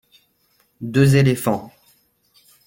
[0.81, 1.71] Deux éléphants.